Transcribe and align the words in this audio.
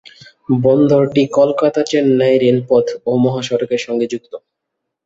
বন্দরটি 0.61 1.23
কলকাতা-চেন্নাই 1.37 2.35
রেলপথ 2.37 2.85
ও 3.05 3.11
মহাসড়কের 3.17 3.81
সঙ্গে 3.85 4.05
যুক্ত। 4.13 4.33